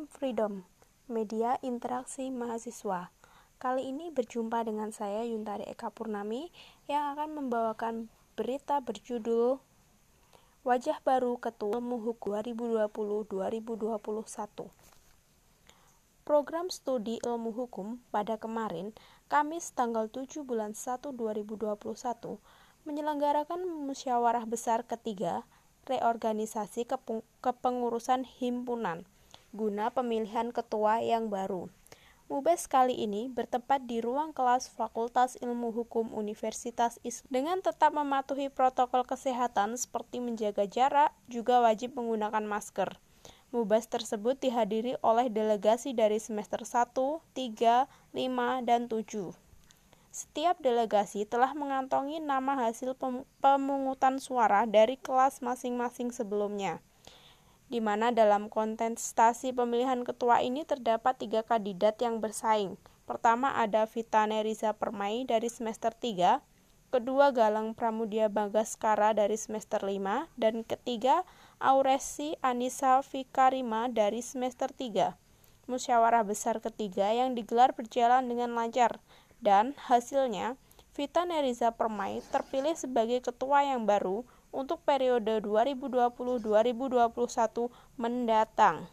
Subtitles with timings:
[0.00, 0.64] program Freedom,
[1.12, 3.12] media interaksi mahasiswa.
[3.60, 6.48] Kali ini berjumpa dengan saya Yuntari Eka Purnami
[6.88, 9.60] yang akan membawakan berita berjudul
[10.64, 14.72] Wajah Baru Ketua Ilmu Hukum 2020-2021.
[16.24, 18.96] Program studi ilmu hukum pada kemarin,
[19.28, 22.40] Kamis tanggal 7 bulan 1 2021,
[22.88, 25.44] menyelenggarakan musyawarah besar ketiga
[25.84, 26.88] reorganisasi
[27.44, 29.04] kepengurusan himpunan
[29.50, 31.70] guna pemilihan ketua yang baru.
[32.30, 37.26] Mubes kali ini bertempat di ruang kelas Fakultas Ilmu Hukum Universitas Islam.
[37.26, 42.94] Dengan tetap mematuhi protokol kesehatan seperti menjaga jarak, juga wajib menggunakan masker.
[43.50, 46.94] Mubes tersebut dihadiri oleh delegasi dari semester 1,
[47.34, 49.34] 3, 5, dan 7.
[50.14, 52.94] Setiap delegasi telah mengantongi nama hasil
[53.42, 56.78] pemungutan suara dari kelas masing-masing sebelumnya,
[57.70, 62.74] di mana dalam kontestasi pemilihan ketua ini terdapat tiga kandidat yang bersaing.
[63.06, 66.42] Pertama ada Vita Neriza Permai dari semester 3,
[66.90, 71.22] kedua Galang Pramudia Bagaskara dari semester 5, dan ketiga
[71.62, 75.14] Auresi Anissa Fikarima dari semester 3.
[75.70, 78.98] Musyawarah besar ketiga yang digelar berjalan dengan lancar
[79.38, 80.58] dan hasilnya
[80.98, 88.86] Vita Neriza Permai terpilih sebagai ketua yang baru untuk periode 2020-2021 mendatang.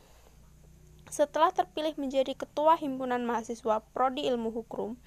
[1.09, 4.97] Setelah terpilih menjadi ketua himpunan mahasiswa Prodi Ilmu Hukum,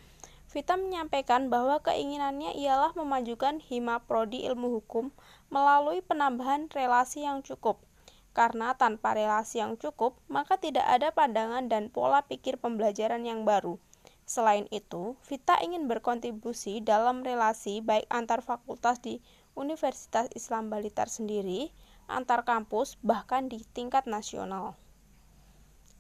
[0.50, 5.14] Vita menyampaikan bahwa keinginannya ialah memajukan Hima Prodi Ilmu Hukum
[5.46, 7.78] melalui penambahan relasi yang cukup.
[8.34, 13.78] Karena tanpa relasi yang cukup, maka tidak ada pandangan dan pola pikir pembelajaran yang baru
[14.30, 19.18] Selain itu, Vita ingin berkontribusi dalam relasi baik antar fakultas di
[19.60, 21.68] Universitas Islam Balitar sendiri,
[22.08, 24.72] antar kampus, bahkan di tingkat nasional.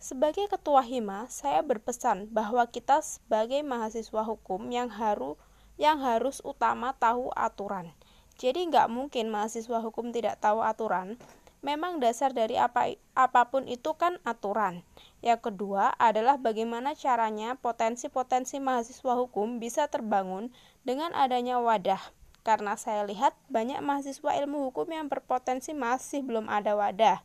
[0.00, 5.36] Sebagai ketua HIMA, saya berpesan bahwa kita sebagai mahasiswa hukum yang harus
[5.76, 7.92] yang harus utama tahu aturan.
[8.40, 11.20] Jadi nggak mungkin mahasiswa hukum tidak tahu aturan,
[11.60, 14.80] memang dasar dari apa apa pun itu kan aturan.
[15.20, 20.48] Yang kedua adalah bagaimana caranya potensi-potensi mahasiswa hukum bisa terbangun
[20.80, 22.00] dengan adanya wadah.
[22.40, 27.20] Karena saya lihat banyak mahasiswa ilmu hukum yang berpotensi masih belum ada wadah.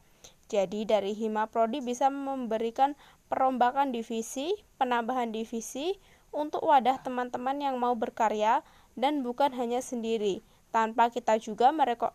[0.45, 2.93] Jadi dari Hima Prodi bisa memberikan
[3.31, 5.97] perombakan divisi, penambahan divisi
[6.29, 8.61] untuk wadah teman-teman yang mau berkarya
[8.93, 10.45] dan bukan hanya sendiri.
[10.69, 12.13] Tanpa kita juga mereka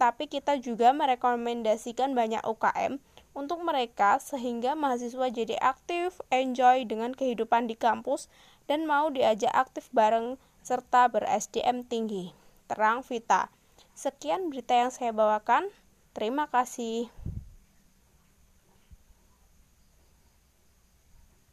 [0.00, 2.96] tapi kita juga merekomendasikan banyak UKM
[3.36, 8.32] untuk mereka sehingga mahasiswa jadi aktif, enjoy dengan kehidupan di kampus
[8.64, 12.32] dan mau diajak aktif bareng serta ber-SDM tinggi.
[12.70, 13.52] Terang Vita.
[13.92, 15.68] Sekian berita yang saya bawakan.
[16.16, 17.12] Terima kasih.